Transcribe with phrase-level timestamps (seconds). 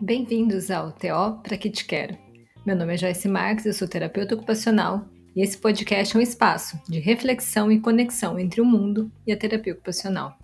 [0.00, 2.18] Bem-vindos ao TO Para Que Te Quero.
[2.66, 6.78] Meu nome é Joyce Marques, eu sou terapeuta ocupacional e esse podcast é um espaço
[6.88, 10.36] de reflexão e conexão entre o mundo e a terapia ocupacional.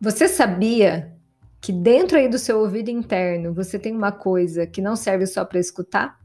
[0.00, 1.11] Você sabia
[1.62, 5.44] que dentro aí do seu ouvido interno você tem uma coisa que não serve só
[5.44, 6.18] para escutar?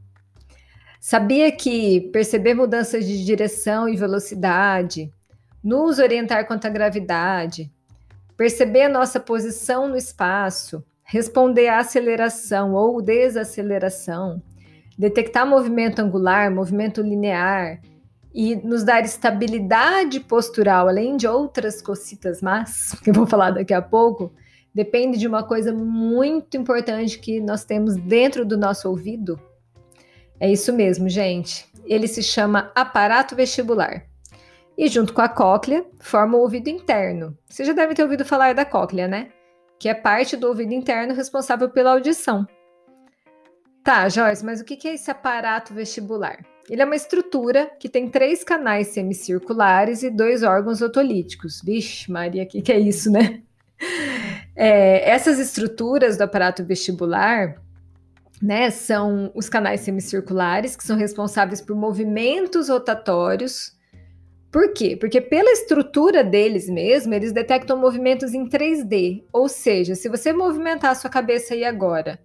[1.00, 5.12] Sabia que perceber mudanças de direção e velocidade,
[5.62, 7.70] nos orientar quanto à gravidade,
[8.36, 14.42] perceber a nossa posição no espaço, responder à aceleração ou desaceleração,
[14.98, 17.80] detectar movimento angular, movimento linear
[18.34, 23.72] e nos dar estabilidade postural, além de outras cocitas más, que eu vou falar daqui
[23.72, 24.32] a pouco,
[24.78, 29.36] depende de uma coisa muito importante que nós temos dentro do nosso ouvido,
[30.38, 31.66] é isso mesmo, gente.
[31.84, 34.04] Ele se chama aparato vestibular.
[34.76, 37.36] E junto com a cóclea, forma o ouvido interno.
[37.48, 39.30] Você já deve ter ouvido falar da cóclea, né?
[39.80, 42.46] Que é parte do ouvido interno responsável pela audição.
[43.82, 46.38] Tá, Joyce, mas o que é esse aparato vestibular?
[46.70, 51.60] Ele é uma estrutura que tem três canais semicirculares e dois órgãos otolíticos.
[51.64, 53.42] Vixe, Maria, o que, que é isso, né?
[54.60, 57.62] É, essas estruturas do aparato vestibular
[58.42, 63.72] né, são os canais semicirculares, que são responsáveis por movimentos rotatórios.
[64.50, 64.96] Por quê?
[64.96, 69.22] Porque pela estrutura deles mesmo, eles detectam movimentos em 3D.
[69.32, 72.18] Ou seja, se você movimentar a sua cabeça aí agora,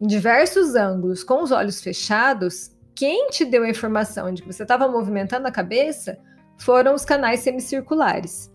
[0.00, 4.62] em diversos ângulos, com os olhos fechados, quem te deu a informação de que você
[4.62, 6.18] estava movimentando a cabeça
[6.56, 8.53] foram os canais semicirculares.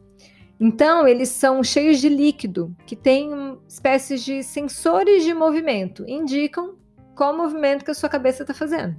[0.60, 6.76] Então, eles são cheios de líquido, que tem espécies de sensores de movimento, indicam
[7.16, 8.96] qual movimento que a sua cabeça está fazendo.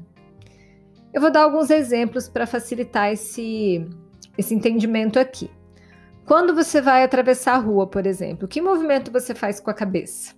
[1.12, 3.86] Eu vou dar alguns exemplos para facilitar esse,
[4.38, 5.50] esse entendimento aqui.
[6.24, 10.34] Quando você vai atravessar a rua, por exemplo, que movimento você faz com a cabeça?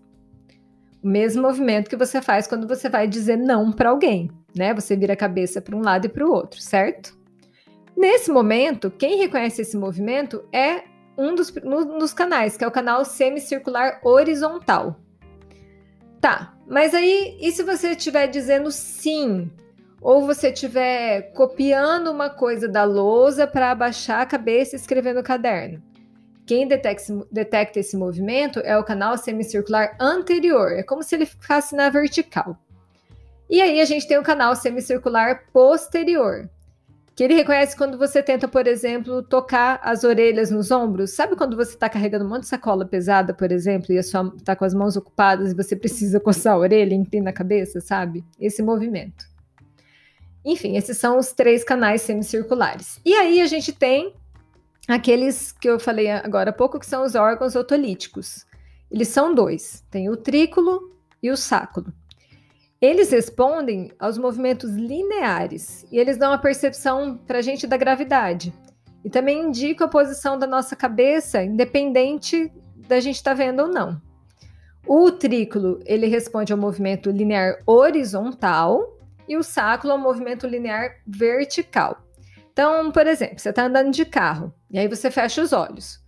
[1.03, 4.73] O mesmo movimento que você faz quando você vai dizer não para alguém, né?
[4.73, 7.19] Você vira a cabeça para um lado e para o outro, certo?
[7.97, 10.85] Nesse momento, quem reconhece esse movimento é
[11.17, 14.97] um dos, canais, que é o canal semicircular horizontal.
[16.21, 19.51] Tá, mas aí, e se você estiver dizendo sim?
[20.01, 25.23] Ou você estiver copiando uma coisa da lousa para abaixar a cabeça e escrever no
[25.23, 25.83] caderno?
[26.45, 31.89] Quem detecta esse movimento é o canal semicircular anterior, é como se ele ficasse na
[31.89, 32.57] vertical.
[33.49, 36.49] E aí a gente tem o canal semicircular posterior,
[37.23, 41.13] que ele reconhece quando você tenta, por exemplo, tocar as orelhas nos ombros.
[41.13, 44.35] Sabe quando você está carregando um monte de sacola pesada, por exemplo, e a sua
[44.37, 48.25] está com as mãos ocupadas e você precisa coçar a orelha, inclina a cabeça, sabe?
[48.41, 49.25] Esse movimento.
[50.45, 53.01] Enfim, esses são os três canais semicirculares.
[53.05, 54.17] E aí a gente tem
[54.89, 58.45] aqueles que eu falei agora há pouco, que são os órgãos otolíticos.
[58.91, 61.93] Eles são dois: tem o trículo e o sáculo.
[62.83, 68.53] Eles respondem aos movimentos lineares e eles dão a percepção para a gente da gravidade.
[69.05, 72.53] E também indicam a posição da nossa cabeça, independente
[72.89, 74.03] da gente estar tá vendo ou não.
[74.85, 82.03] O trículo, ele responde ao movimento linear horizontal e o sáculo ao movimento linear vertical.
[82.53, 86.03] Então, por exemplo, você está andando de carro e aí você fecha os olhos.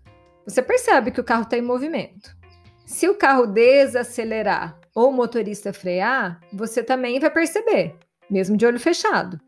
[0.44, 2.36] Você percebe que o carro está em movimento.
[2.84, 7.96] Se o carro desacelerar ou o motorista frear, você também vai perceber,
[8.30, 9.40] mesmo de olho fechado,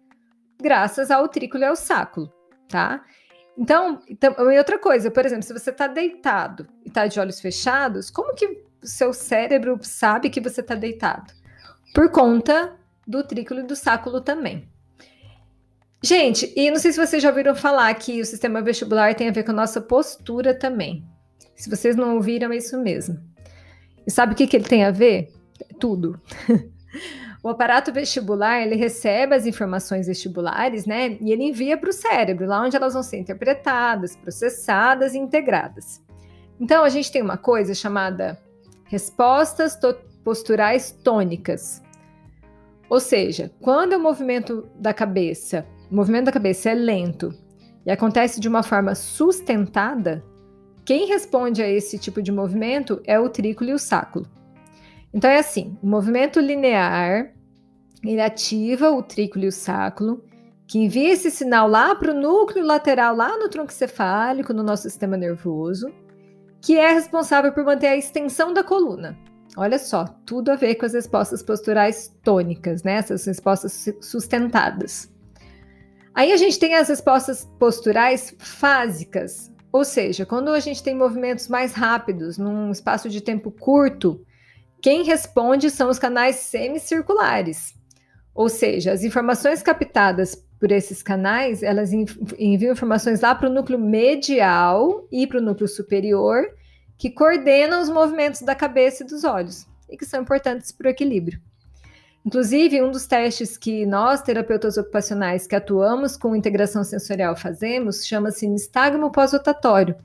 [0.61, 2.33] graças ao trículo e ao sáculo,
[2.69, 3.05] tá?
[3.57, 7.41] Então, então e outra coisa, por exemplo, se você está deitado e está de olhos
[7.41, 11.33] fechados, como que o seu cérebro sabe que você está deitado?
[11.95, 12.77] Por conta
[13.07, 14.69] do trículo e do sáculo também.
[16.03, 19.33] Gente, e não sei se vocês já ouviram falar que o sistema vestibular tem a
[19.33, 21.05] ver com a nossa postura também.
[21.55, 23.19] Se vocês não ouviram, é isso mesmo.
[24.07, 25.33] E sabe o que, que ele tem a ver?
[25.79, 26.21] Tudo.
[27.43, 31.17] o aparato vestibular, ele recebe as informações vestibulares, né?
[31.21, 36.03] E ele envia para o cérebro, lá onde elas vão ser interpretadas, processadas e integradas.
[36.61, 38.39] Então, a gente tem uma coisa chamada
[38.85, 39.79] respostas
[40.25, 41.83] posturais tônicas.
[42.89, 47.35] Ou seja, quando o movimento da cabeça, o movimento da cabeça é lento
[47.85, 50.25] e acontece de uma forma sustentada,
[50.85, 54.27] quem responde a esse tipo de movimento é o trículo e o sáculo.
[55.17, 57.33] Então é assim, o movimento linear,
[58.05, 60.23] ele ativa o trículo e o sáculo,
[60.67, 64.83] que envia esse sinal lá para o núcleo lateral, lá no tronco cefálico, no nosso
[64.83, 65.91] sistema nervoso,
[66.61, 69.17] que é responsável por manter a extensão da coluna.
[69.57, 72.97] Olha só, tudo a ver com as respostas posturais tônicas, né?
[72.97, 75.11] Essas respostas sustentadas.
[76.15, 81.49] Aí a gente tem as respostas posturais fásicas, ou seja, quando a gente tem movimentos
[81.49, 84.21] mais rápidos num espaço de tempo curto,
[84.87, 87.75] quem responde são os canais semicirculares.
[88.33, 93.81] Ou seja, as informações captadas por esses canais, elas enviam informações lá para o núcleo
[93.81, 96.47] medial e para o núcleo superior,
[96.97, 100.91] que coordenam os movimentos da cabeça e dos olhos, e que são importantes para o
[100.91, 101.41] equilíbrio.
[102.25, 108.47] Inclusive, um dos testes que nós, terapeutas ocupacionais que atuamos com integração sensorial, fazemos chama-se
[108.47, 109.97] nistagmo pós-rotatório.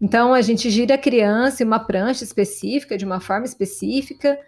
[0.00, 4.38] Então, a gente gira a criança em uma prancha específica, de uma forma específica,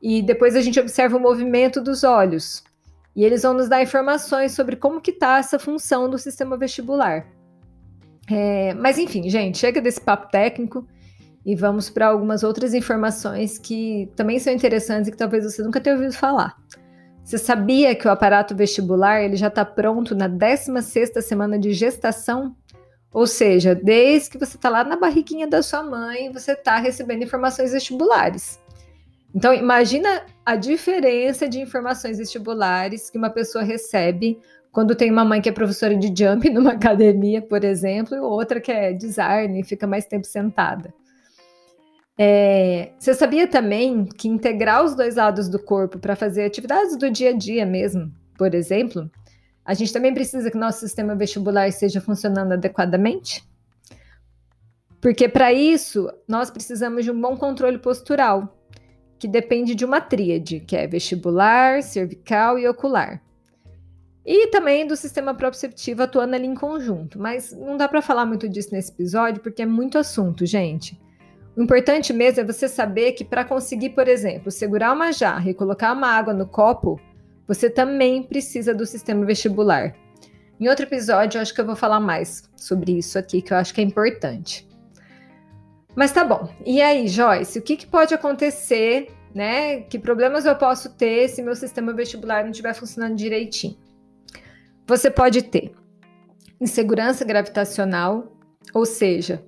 [0.00, 2.62] e depois a gente observa o movimento dos olhos.
[3.16, 7.26] E eles vão nos dar informações sobre como que está essa função do sistema vestibular.
[8.30, 10.86] É, mas enfim, gente, chega desse papo técnico
[11.44, 15.80] e vamos para algumas outras informações que também são interessantes e que talvez você nunca
[15.80, 16.56] tenha ouvido falar.
[17.24, 22.54] Você sabia que o aparato vestibular ele já está pronto na 16ª semana de gestação?
[23.12, 27.24] Ou seja, desde que você está lá na barriguinha da sua mãe, você está recebendo
[27.24, 28.60] informações vestibulares.
[29.34, 34.38] Então, imagina a diferença de informações vestibulares que uma pessoa recebe
[34.72, 38.60] quando tem uma mãe que é professora de jump numa academia, por exemplo, e outra
[38.60, 40.92] que é design e fica mais tempo sentada.
[42.20, 47.08] É, você sabia também que integrar os dois lados do corpo para fazer atividades do
[47.10, 49.08] dia a dia mesmo, por exemplo,
[49.68, 53.46] a gente também precisa que nosso sistema vestibular esteja funcionando adequadamente?
[54.98, 58.58] Porque para isso, nós precisamos de um bom controle postural,
[59.18, 63.22] que depende de uma tríade, que é vestibular, cervical e ocular.
[64.24, 68.48] E também do sistema proprioceptivo atuando ali em conjunto, mas não dá para falar muito
[68.48, 70.98] disso nesse episódio porque é muito assunto, gente.
[71.54, 75.54] O importante mesmo é você saber que para conseguir, por exemplo, segurar uma jarra e
[75.54, 76.98] colocar uma água no copo,
[77.48, 79.96] você também precisa do sistema vestibular.
[80.60, 83.56] Em outro episódio, eu acho que eu vou falar mais sobre isso aqui, que eu
[83.56, 84.68] acho que é importante.
[85.96, 86.52] Mas tá bom.
[86.66, 89.80] E aí, Joyce, o que, que pode acontecer, né?
[89.80, 93.78] Que problemas eu posso ter se meu sistema vestibular não estiver funcionando direitinho?
[94.86, 95.72] Você pode ter
[96.60, 98.36] insegurança gravitacional,
[98.74, 99.42] ou seja,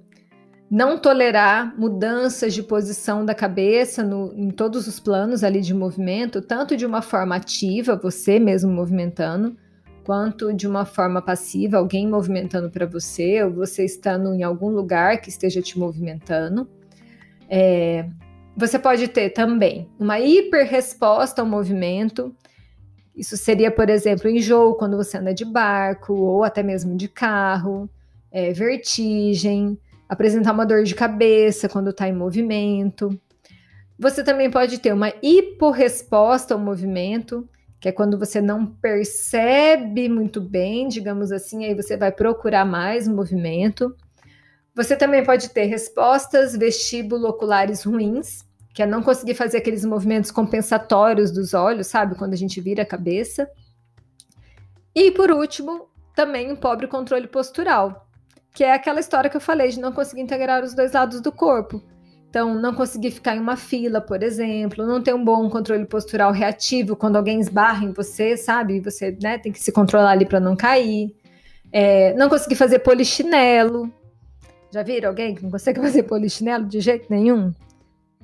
[0.71, 6.41] não tolerar mudanças de posição da cabeça no, em todos os planos ali de movimento,
[6.41, 9.57] tanto de uma forma ativa, você mesmo movimentando,
[10.05, 15.21] quanto de uma forma passiva, alguém movimentando para você, ou você estando em algum lugar
[15.21, 16.69] que esteja te movimentando.
[17.49, 18.09] É,
[18.57, 22.33] você pode ter também uma hiperresposta ao movimento.
[23.15, 27.91] Isso seria, por exemplo, enjoo quando você anda de barco ou até mesmo de carro,
[28.31, 29.77] é, vertigem
[30.11, 33.17] apresentar uma dor de cabeça quando está em movimento.
[33.97, 37.49] Você também pode ter uma hiporresposta ao movimento,
[37.79, 43.07] que é quando você não percebe muito bem, digamos assim, aí você vai procurar mais
[43.07, 43.95] movimento.
[44.75, 51.31] Você também pode ter respostas vestibulo-oculares ruins, que é não conseguir fazer aqueles movimentos compensatórios
[51.31, 52.17] dos olhos, sabe?
[52.17, 53.49] Quando a gente vira a cabeça.
[54.93, 58.10] E por último, também um pobre controle postural,
[58.53, 61.31] que é aquela história que eu falei de não conseguir integrar os dois lados do
[61.31, 61.83] corpo.
[62.29, 66.31] Então, não conseguir ficar em uma fila, por exemplo, não ter um bom controle postural
[66.31, 68.79] reativo quando alguém esbarra em você, sabe?
[68.81, 71.13] Você né, tem que se controlar ali para não cair.
[71.73, 73.93] É, não conseguir fazer polichinelo.
[74.73, 77.53] Já viram alguém que não consegue fazer polichinelo de jeito nenhum?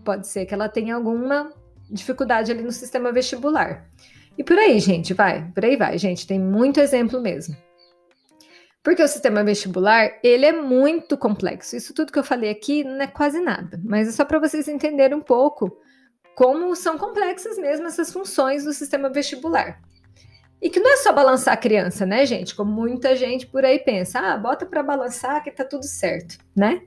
[0.04, 1.52] Pode ser que ela tenha alguma
[1.90, 3.88] dificuldade ali no sistema vestibular.
[4.38, 5.50] E por aí, gente, vai.
[5.52, 6.28] Por aí vai, gente.
[6.28, 7.56] Tem muito exemplo mesmo.
[8.86, 11.74] Porque o sistema vestibular, ele é muito complexo.
[11.74, 14.68] Isso tudo que eu falei aqui não é quase nada, mas é só para vocês
[14.68, 15.76] entenderem um pouco
[16.36, 19.82] como são complexas mesmo essas funções do sistema vestibular.
[20.62, 22.54] E que não é só balançar a criança, né, gente?
[22.54, 26.82] Como muita gente por aí pensa, ah, bota para balançar que tá tudo certo, né?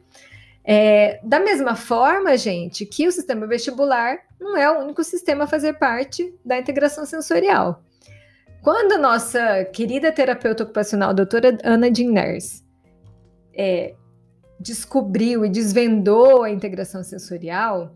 [0.64, 5.48] É, da mesma forma, gente, que o sistema vestibular não é o único sistema a
[5.48, 7.84] fazer parte da integração sensorial.
[8.62, 12.64] Quando nossa querida terapeuta ocupacional, doutora Ana Diners,
[13.54, 13.96] é,
[14.60, 17.96] descobriu e desvendou a integração sensorial,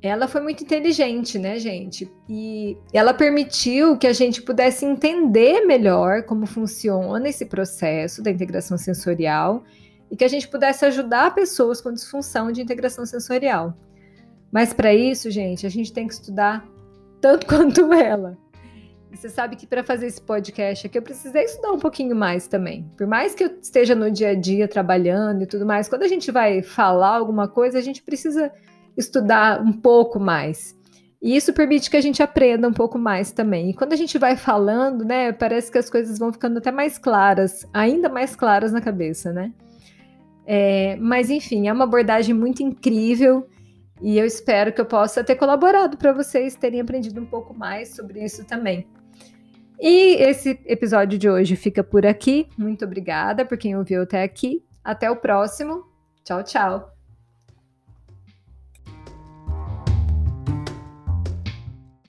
[0.00, 2.10] ela foi muito inteligente, né, gente?
[2.28, 8.78] E ela permitiu que a gente pudesse entender melhor como funciona esse processo da integração
[8.78, 9.64] sensorial
[10.10, 13.76] e que a gente pudesse ajudar pessoas com disfunção de integração sensorial.
[14.52, 16.64] Mas para isso, gente, a gente tem que estudar
[17.20, 18.38] tanto quanto ela.
[19.12, 22.90] Você sabe que para fazer esse podcast aqui eu precisei estudar um pouquinho mais também.
[22.96, 26.08] Por mais que eu esteja no dia a dia trabalhando e tudo mais, quando a
[26.08, 28.52] gente vai falar alguma coisa, a gente precisa
[28.96, 30.76] estudar um pouco mais.
[31.22, 33.70] E isso permite que a gente aprenda um pouco mais também.
[33.70, 36.98] E quando a gente vai falando, né, parece que as coisas vão ficando até mais
[36.98, 39.52] claras, ainda mais claras na cabeça, né?
[40.46, 43.48] É, mas enfim, é uma abordagem muito incrível
[44.00, 47.96] e eu espero que eu possa ter colaborado para vocês terem aprendido um pouco mais
[47.96, 48.86] sobre isso também.
[49.80, 52.48] E esse episódio de hoje fica por aqui.
[52.56, 54.64] Muito obrigada por quem ouviu até aqui.
[54.82, 55.84] Até o próximo.
[56.24, 56.95] Tchau, tchau.